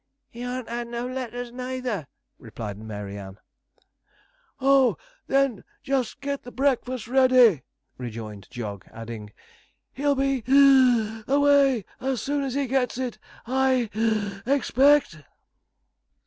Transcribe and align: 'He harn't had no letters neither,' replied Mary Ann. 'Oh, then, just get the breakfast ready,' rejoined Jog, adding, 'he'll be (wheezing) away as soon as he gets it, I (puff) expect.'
'He 0.31 0.41
harn't 0.41 0.67
had 0.67 0.87
no 0.87 1.05
letters 1.05 1.51
neither,' 1.51 2.07
replied 2.39 2.75
Mary 2.79 3.19
Ann. 3.19 3.37
'Oh, 4.59 4.97
then, 5.27 5.63
just 5.83 6.21
get 6.21 6.41
the 6.41 6.51
breakfast 6.51 7.07
ready,' 7.07 7.61
rejoined 7.99 8.47
Jog, 8.49 8.87
adding, 8.91 9.31
'he'll 9.93 10.15
be 10.15 10.41
(wheezing) 10.47 11.23
away 11.27 11.85
as 11.99 12.19
soon 12.19 12.43
as 12.43 12.55
he 12.55 12.65
gets 12.65 12.97
it, 12.97 13.19
I 13.45 13.91
(puff) 13.93 14.47
expect.' 14.47 15.19